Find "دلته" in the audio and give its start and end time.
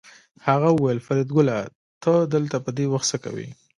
2.33-2.55